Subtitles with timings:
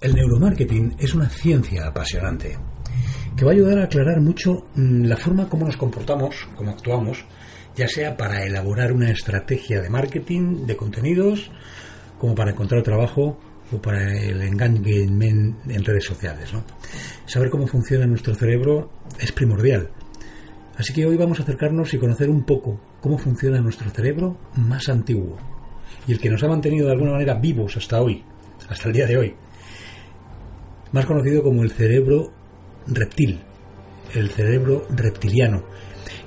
[0.00, 2.58] El neuromarketing es una ciencia apasionante
[3.36, 7.24] que va a ayudar a aclarar mucho mm, la forma como nos comportamos, cómo actuamos,
[7.74, 11.50] ya sea para elaborar una estrategia de marketing, de contenidos,
[12.18, 13.38] como para encontrar trabajo
[13.72, 16.52] o para el engagement en redes sociales.
[16.52, 16.64] ¿no?
[17.26, 19.90] Saber cómo funciona nuestro cerebro es primordial.
[20.76, 24.88] Así que hoy vamos a acercarnos y conocer un poco cómo funciona nuestro cerebro más
[24.88, 25.38] antiguo
[26.06, 28.22] y el que nos ha mantenido de alguna manera vivos hasta hoy,
[28.68, 29.34] hasta el día de hoy
[30.94, 32.32] más conocido como el cerebro
[32.86, 33.40] reptil,
[34.14, 35.64] el cerebro reptiliano,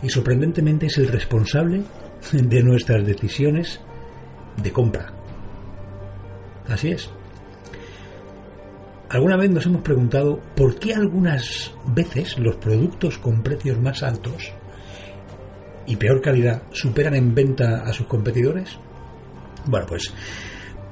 [0.03, 1.83] y sorprendentemente es el responsable
[2.33, 3.79] de nuestras decisiones
[4.61, 5.13] de compra.
[6.67, 7.09] Así es.
[9.07, 14.51] ¿Alguna vez nos hemos preguntado por qué algunas veces los productos con precios más altos
[15.85, 18.77] y peor calidad superan en venta a sus competidores?
[19.65, 20.13] Bueno, pues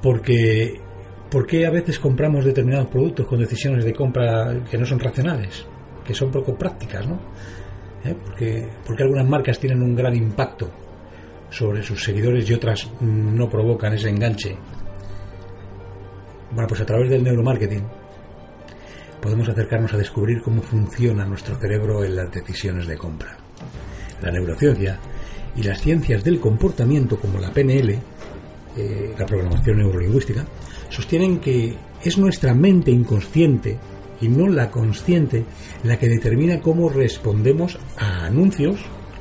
[0.00, 0.80] porque
[1.30, 5.66] ¿Por qué a veces compramos determinados productos con decisiones de compra que no son racionales,
[6.04, 7.18] que son poco prácticas, ¿no?
[8.04, 8.14] ¿Eh?
[8.24, 10.70] Porque, porque algunas marcas tienen un gran impacto
[11.50, 14.56] sobre sus seguidores y otras no provocan ese enganche.
[16.52, 17.82] Bueno, pues a través del neuromarketing
[19.20, 23.36] podemos acercarnos a descubrir cómo funciona nuestro cerebro en las decisiones de compra.
[24.22, 24.98] La neurociencia
[25.56, 27.98] y las ciencias del comportamiento como la PNL,
[28.76, 30.44] eh, la programación neurolingüística,
[30.90, 33.78] sostienen que es nuestra mente inconsciente
[34.20, 35.44] y no la consciente
[35.82, 38.80] la que determina cómo respondemos a anuncios,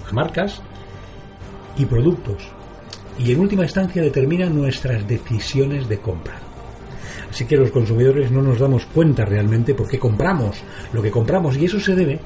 [0.09, 0.61] a marcas
[1.77, 2.49] y productos.
[3.17, 6.35] Y en última instancia determina nuestras decisiones de compra.
[7.29, 10.57] Así que los consumidores no nos damos cuenta realmente por qué compramos
[10.93, 12.19] lo que compramos y eso se debe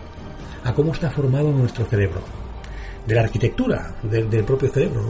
[0.64, 2.22] a cómo está formado nuestro cerebro,
[3.08, 5.04] de la arquitectura del, propio cerebro.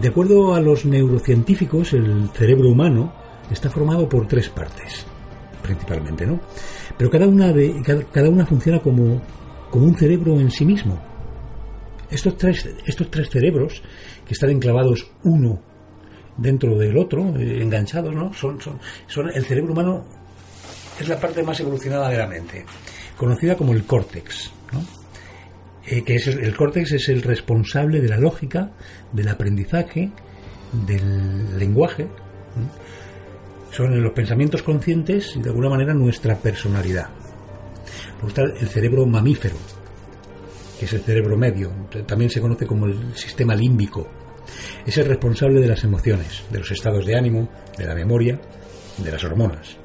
[0.00, 3.12] De acuerdo a los neurocientíficos, el cerebro humano
[3.50, 5.04] está formado por tres partes,
[5.62, 6.40] principalmente, ¿no?
[6.96, 7.82] Pero cada una, de,
[8.12, 9.20] cada, una funciona como,
[9.70, 11.00] como un cerebro en sí mismo.
[12.10, 13.82] Estos tres, estos tres cerebros,
[14.26, 15.60] que están enclavados uno
[16.36, 18.32] dentro del otro, eh, enganchados, ¿no?
[18.32, 20.04] Son, son, son, el cerebro humano
[20.98, 22.64] es la parte más evolucionada de la mente,
[23.16, 24.98] conocida como el córtex, ¿no?
[25.86, 28.72] Eh, que es el córtex es el responsable de la lógica,
[29.12, 30.10] del aprendizaje,
[30.86, 32.08] del lenguaje,
[33.70, 37.08] son los pensamientos conscientes y de alguna manera nuestra personalidad.
[38.14, 39.56] Luego está el cerebro mamífero,
[40.78, 41.70] que es el cerebro medio,
[42.06, 44.08] también se conoce como el sistema límbico.
[44.86, 48.40] Es el responsable de las emociones, de los estados de ánimo, de la memoria,
[48.96, 49.76] de las hormonas.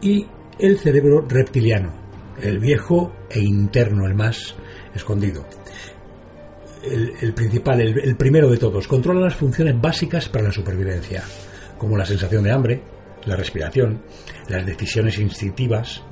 [0.00, 0.26] Y
[0.58, 1.92] el cerebro reptiliano,
[2.40, 4.54] el viejo e interno, el más
[4.94, 5.44] escondido.
[6.82, 11.22] El, principal, el primero de todos, controla las funciones básicas para la supervivencia
[11.78, 12.82] como la sensación de hambre,
[13.24, 14.02] la respiración,
[14.48, 16.02] las decisiones instintivas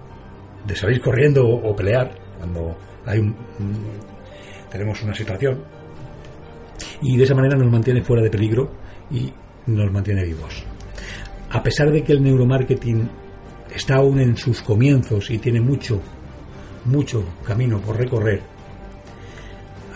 [0.66, 3.34] de salir corriendo o, pelear cuando hay un,
[4.70, 5.62] tenemos una situación
[7.02, 8.72] y de esa manera nos mantiene fuera de peligro
[9.10, 9.32] y
[9.66, 10.64] nos mantiene vivos.
[11.50, 13.08] A pesar de que el neuromarketing
[13.74, 16.00] está aún en sus comienzos y tiene mucho,
[16.84, 18.42] mucho camino por recorrer,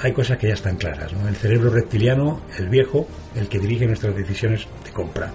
[0.03, 1.13] hay cosas que ya están claras.
[1.13, 5.31] El cerebro reptiliano, el viejo, el que dirige nuestras decisiones de compra,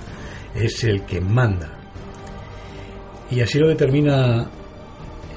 [0.55, 1.71] es el que manda.
[3.29, 4.49] Y así lo determina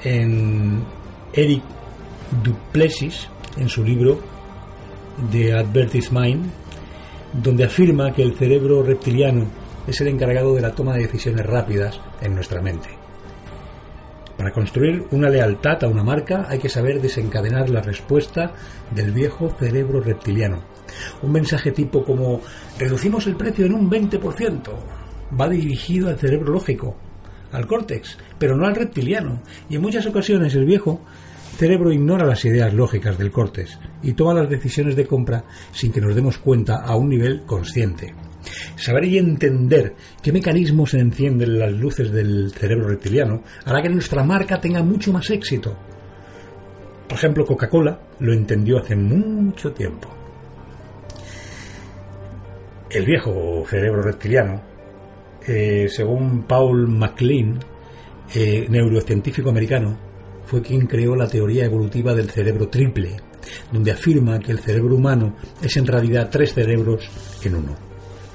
[0.03, 0.83] en
[1.33, 1.63] Eric
[2.43, 4.19] Duplessis, en su libro
[5.31, 6.45] The Advertised Mind,
[7.33, 9.45] donde afirma que el cerebro reptiliano
[9.87, 12.89] es el encargado de la toma de decisiones rápidas en nuestra mente.
[14.37, 18.53] Para construir una lealtad a una marca hay que saber desencadenar la respuesta
[18.89, 20.63] del viejo cerebro reptiliano.
[21.21, 22.39] Un mensaje tipo como
[22.77, 24.69] reducimos el precio en un 20%,
[25.37, 26.95] va dirigido al cerebro lógico,
[27.51, 29.41] al córtex, pero no al reptiliano.
[29.69, 31.01] Y en muchas ocasiones el viejo
[31.57, 36.01] cerebro ignora las ideas lógicas del córtex y toma las decisiones de compra sin que
[36.01, 38.13] nos demos cuenta a un nivel consciente.
[38.77, 44.61] Saber y entender qué mecanismos encienden las luces del cerebro reptiliano hará que nuestra marca
[44.61, 45.77] tenga mucho más éxito.
[47.07, 50.07] Por ejemplo, Coca-Cola lo entendió hace mucho tiempo.
[52.89, 54.68] El viejo cerebro reptiliano
[55.49, 57.59] eh, según Paul MacLean,
[58.35, 59.97] eh, neurocientífico americano,
[60.45, 63.17] fue quien creó la teoría evolutiva del cerebro triple,
[63.71, 67.09] donde afirma que el cerebro humano es en realidad tres cerebros
[67.43, 67.75] en uno.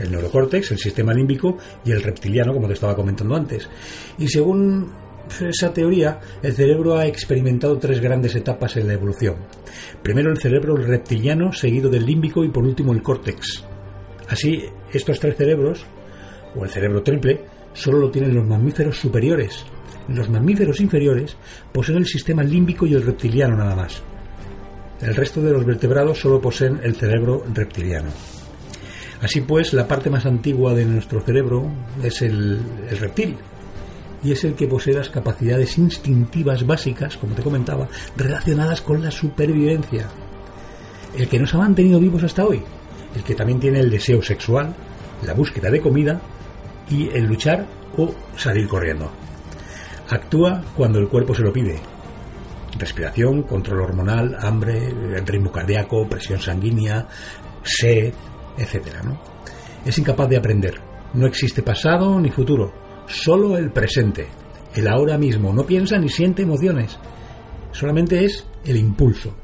[0.00, 3.68] El neurocórtex, el sistema límbico y el reptiliano, como te estaba comentando antes.
[4.18, 4.90] Y según
[5.40, 9.36] esa teoría, el cerebro ha experimentado tres grandes etapas en la evolución.
[10.02, 13.64] Primero el cerebro reptiliano, seguido del límbico y por último el córtex.
[14.28, 15.86] Así, estos tres cerebros,
[16.56, 19.64] o el cerebro triple, solo lo tienen los mamíferos superiores.
[20.08, 21.36] Los mamíferos inferiores
[21.72, 24.02] poseen el sistema límbico y el reptiliano nada más.
[25.00, 28.10] El resto de los vertebrados solo poseen el cerebro reptiliano.
[29.20, 31.70] Así pues, la parte más antigua de nuestro cerebro
[32.02, 32.60] es el,
[33.00, 33.36] reptil,
[34.22, 39.10] y es el que posee las capacidades instintivas básicas, como te comentaba, relacionadas con la
[39.10, 40.08] supervivencia.
[41.16, 42.62] El que nos ha mantenido vivos hasta hoy,
[43.16, 44.74] el que también tiene el deseo sexual,
[45.24, 46.20] la búsqueda de comida
[46.90, 47.66] y el luchar
[47.96, 49.10] o salir corriendo.
[50.08, 51.78] Actúa cuando el cuerpo se lo pide.
[52.78, 54.92] Respiración, control hormonal, hambre,
[55.24, 57.06] ritmo cardíaco, presión sanguínea,
[57.62, 58.12] sed,
[58.58, 58.96] etc.
[59.84, 60.74] Es incapaz de aprender.
[61.14, 64.26] No existe pasado ni futuro solo el presente,
[64.74, 65.52] el ahora mismo.
[65.52, 66.98] No piensa ni siente emociones.
[67.72, 69.36] Solamente es el impulso.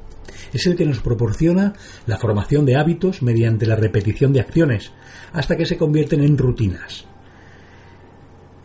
[0.52, 1.72] Es el que nos proporciona
[2.06, 4.92] la formación de hábitos mediante la repetición de acciones,
[5.32, 7.06] hasta que se convierten en rutinas.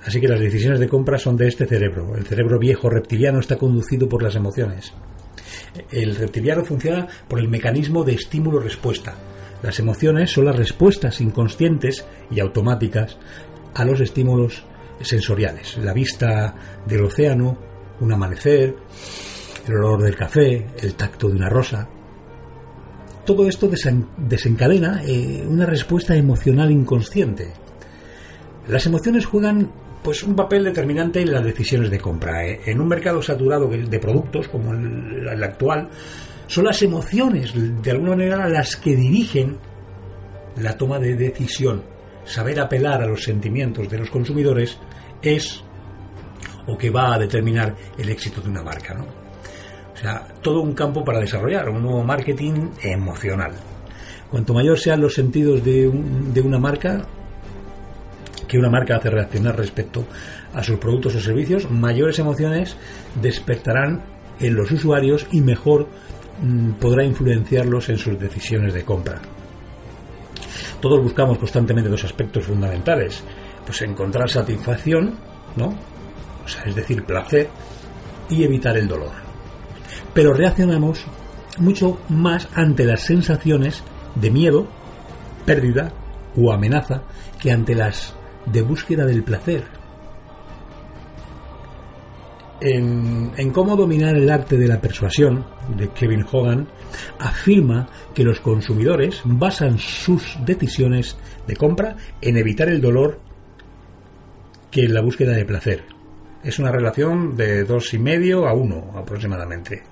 [0.06, 2.16] Así que las decisiones de compra son de este cerebro.
[2.16, 4.94] El cerebro viejo reptiliano está conducido por las emociones.
[5.92, 9.16] El reptiliano funciona por el mecanismo de estímulo-respuesta.
[9.64, 13.18] Las emociones son las respuestas inconscientes y automáticas
[13.74, 14.64] a los estímulos
[15.02, 16.56] sensoriales, la vista
[16.86, 17.58] del océano,
[18.00, 18.76] un amanecer,
[19.68, 21.90] el olor del café, el tacto de una rosa.
[23.26, 23.68] Todo esto
[24.18, 27.54] desencadena eh, una respuesta emocional inconsciente.
[28.68, 29.72] Las emociones juegan
[30.06, 32.46] pues un papel determinante en las decisiones de compra.
[32.46, 32.62] Eh.
[32.68, 35.90] En un mercado saturado de productos como el actual,
[36.46, 39.58] son las emociones de alguna manera las que dirigen
[40.58, 41.84] la toma de decisión
[42.24, 44.78] saber apelar a los sentimientos de los consumidores
[45.24, 45.64] es
[46.68, 48.94] o que va a determinar el éxito de una marca.
[48.94, 49.06] ¿no?
[49.06, 53.54] O sea, todo un campo para desarrollar, un nuevo marketing emocional.
[54.30, 55.90] Cuanto mayor sean los sentidos de,
[56.32, 57.08] de una marca,
[58.56, 60.06] que una marca hace reaccionar respecto
[60.54, 62.78] a sus productos o servicios, mayores emociones
[63.22, 64.02] despertarán
[64.40, 65.90] en los usuarios y mejor
[66.42, 69.20] mm, podrá influenciarlos en sus decisiones de compra.
[70.80, 73.26] Todos buscamos constantemente dos aspectos fundamentales.
[73.66, 75.16] Pues encontrar satisfacción,
[75.58, 75.76] ¿no?
[76.46, 77.50] O sea, es decir, placer
[78.30, 79.12] y evitar el dolor.
[80.14, 81.06] Pero reaccionamos
[81.58, 83.84] mucho más ante las sensaciones
[84.16, 84.66] de miedo,
[85.46, 85.92] pérdida
[86.38, 87.02] o amenaza
[87.42, 89.64] que ante las de búsqueda del placer
[92.62, 95.46] en, Cómo dominar el arte de la persuasión,
[95.78, 96.68] de Kevin Hogan,
[97.20, 103.20] afirma que los consumidores basan sus decisiones de compra en evitar el dolor
[104.72, 105.84] que en la búsqueda de placer.
[106.44, 109.84] Es una relación de dos y medio a uno aproximadamente.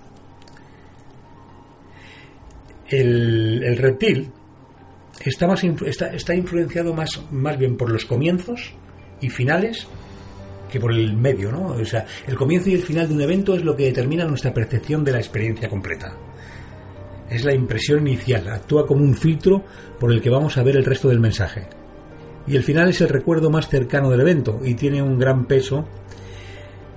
[2.87, 4.29] El, reptil
[5.29, 8.73] está, más, está, está influenciado más, más bien por los comienzos
[9.21, 9.87] y finales
[10.71, 11.67] que por el medio, ¿no?
[11.67, 14.53] O sea, el comienzo y el final de un evento es lo que determina nuestra
[14.53, 16.15] percepción de la experiencia completa.
[17.29, 19.63] Es la impresión inicial, actúa como un filtro
[19.99, 21.67] por el que vamos a ver el resto del mensaje.
[22.47, 25.87] Y el final es el recuerdo más cercano del evento y tiene un gran peso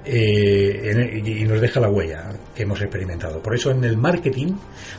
[0.04, 3.40] eh, y nos deja la huella que hemos experimentado.
[3.40, 4.54] Por eso en el marketing,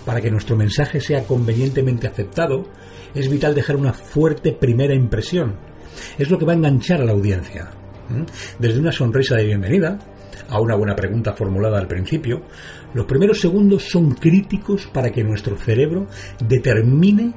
[0.06, 2.64] para que nuestro mensaje sea convenientemente aceptado,
[3.14, 5.56] es vital dejar una fuerte primera impresión.
[6.18, 7.70] Es lo que va a enganchar a la audiencia.
[8.60, 10.00] Desde una sonrisa de bienvenida
[10.50, 12.44] a una buena pregunta formulada al principio,
[12.94, 16.08] los primeros segundos son críticos para que nuestro cerebro
[16.40, 17.34] determine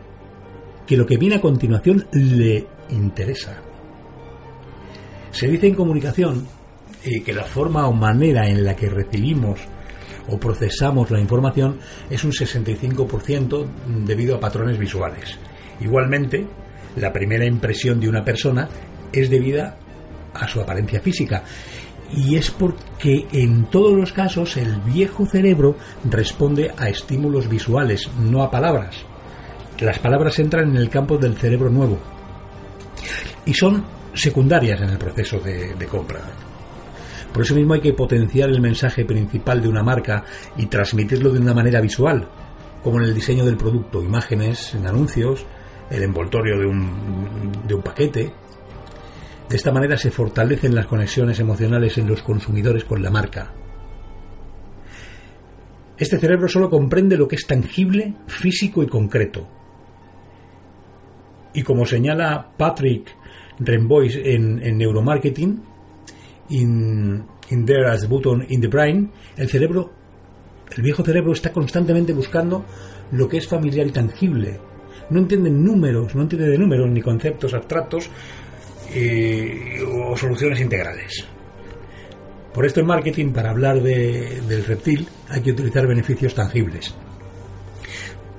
[0.86, 3.62] que lo que viene a continuación le interesa.
[5.30, 6.46] Se dice en comunicación
[7.04, 9.60] eh, que la forma o manera en la que recibimos
[10.30, 13.66] o procesamos la información es un 65%
[14.04, 15.38] debido a patrones visuales.
[15.80, 16.46] Igualmente,
[16.96, 18.68] la primera impresión de una persona
[19.12, 19.76] es debida
[20.34, 21.42] a su apariencia física.
[22.12, 25.76] Y es porque en todos los casos el viejo cerebro
[26.08, 28.96] responde a estímulos visuales, no a palabras.
[29.78, 31.99] Las palabras entran en el campo del cerebro nuevo
[33.46, 36.20] y son secundarias en el proceso de, de compra.
[37.32, 40.25] Por eso mismo hay que potenciar el mensaje principal de una marca
[40.56, 42.28] y transmitirlo de una manera visual,
[42.82, 45.46] como en el diseño del producto, imágenes en anuncios,
[45.90, 48.32] el envoltorio de un, de un paquete,
[49.49, 53.52] De esta manera se fortalecen las conexiones emocionales en los consumidores con la marca.
[55.99, 59.46] Este cerebro solo comprende lo que es tangible, físico y concreto.
[61.52, 63.14] Y como señala Patrick
[63.58, 65.62] Rembois en, Neuromarketing,
[66.50, 69.90] in, There as Button in the Brain, el cerebro,
[70.76, 72.64] el viejo cerebro está constantemente buscando
[73.12, 74.61] lo que es familiar y tangible.
[75.11, 78.09] No entiende números, no entiende de números ni conceptos abstractos
[78.95, 81.26] eh, o soluciones integrales.
[82.54, 86.95] Por esto en marketing, para hablar del reptil, hay que utilizar beneficios tangibles.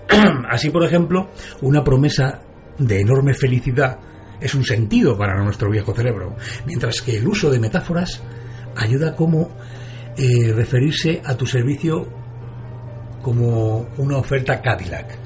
[0.50, 1.30] Así, por ejemplo,
[1.62, 2.41] una promesa
[2.77, 4.00] de enorme felicidad
[4.41, 8.21] es un sentido para nuestro viejo cerebro, mientras que el uso de metáforas
[8.75, 9.50] ayuda como
[10.17, 12.07] eh, referirse a tu servicio
[13.21, 15.17] como una oferta Cadillac.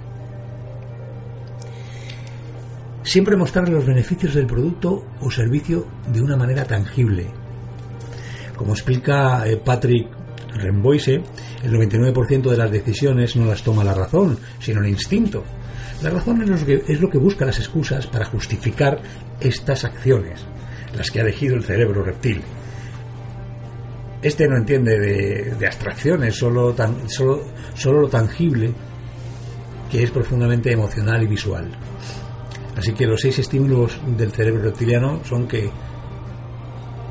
[3.03, 7.27] Siempre mostrar los beneficios del producto o servicio de una manera tangible.
[8.55, 10.09] Como explica eh, Patrick
[10.53, 11.21] Remboise,
[11.63, 15.43] el 99% de las decisiones no las toma la razón, sino el instinto.
[16.01, 18.99] La razón es lo, que, busca las excusas para justificar
[19.39, 20.45] estas acciones,
[20.95, 22.41] las que ha elegido el cerebro reptil.
[24.21, 28.73] Este no entiende de, abstracciones, solo, tan, solo lo tangible,
[29.89, 31.71] que es profundamente emocional y visual.
[32.75, 35.69] Así que los seis estímulos del cerebro reptiliano son que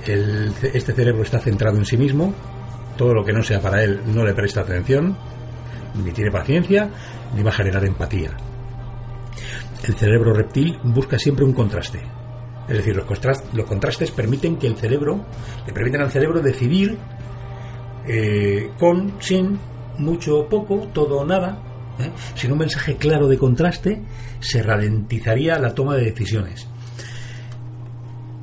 [0.06, 2.34] este cerebro está centrado en sí mismo,
[2.98, 5.16] todo lo que no sea para él no le presta atención,
[6.04, 6.90] ni tiene paciencia,
[7.34, 8.30] ni va a generar empatía.
[9.86, 12.00] El cerebro reptil busca siempre un contraste.
[12.68, 13.04] Es decir, los,
[13.66, 15.26] contrastes, permiten que el cerebro,
[15.66, 16.96] le permiten al cerebro decidir
[18.06, 19.58] eh, con, sin,
[19.98, 21.58] mucho o poco, todo o nada.
[21.98, 22.10] ¿eh?
[22.34, 24.02] Sin un mensaje claro de contraste,
[24.40, 26.66] se ralentizaría la toma de decisiones.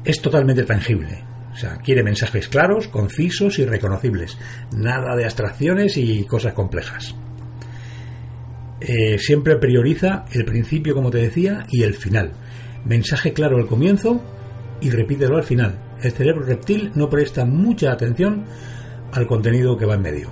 [0.03, 1.24] Es totalmente tangible.
[1.51, 4.38] O sea, quiere mensajes claros, concisos y reconocibles.
[4.71, 7.15] Nada de abstracciones y cosas complejas.
[8.82, 12.32] Eh, siempre prioriza el principio, como te decía, y el final.
[12.84, 14.22] Mensaje claro al comienzo
[14.82, 15.80] y repítelo al final.
[16.02, 18.46] El cerebro reptil no presta mucha atención
[19.12, 20.32] al contenido que va en medio.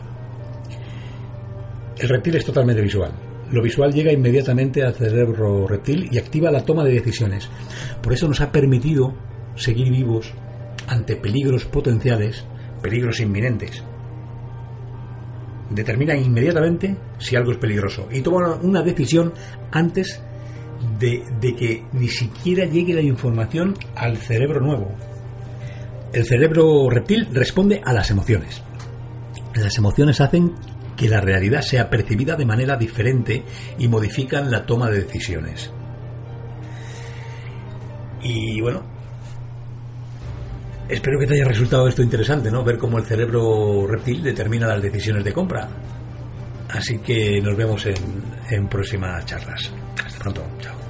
[1.98, 3.12] El reptil es totalmente visual.
[3.52, 7.50] Lo visual llega inmediatamente al cerebro reptil y activa la toma de decisiones.
[8.02, 9.14] Por eso nos ha permitido
[9.56, 10.34] seguir vivos
[10.88, 12.46] ante peligros potenciales,
[12.82, 13.84] peligros inminentes.
[15.70, 19.34] Determina inmediatamente si algo es peligroso y toma una decisión
[19.72, 20.22] antes
[21.00, 21.24] de,
[21.56, 24.92] que ni siquiera llegue la información al cerebro nuevo.
[26.12, 28.64] El cerebro reptil responde a las emociones.
[29.56, 30.54] Las emociones hacen
[30.96, 33.44] que la realidad sea percibida de manera diferente
[33.78, 35.72] y modifican la toma de decisiones.
[38.22, 38.84] Y bueno,
[40.90, 42.64] Espero que te haya resultado esto interesante, ¿no?
[42.64, 45.70] Ver cómo el cerebro reptil determina las decisiones de compra.
[46.68, 49.72] Así que nos vemos en, próximas charlas.
[50.04, 50.44] Hasta pronto.
[50.60, 50.89] Chao.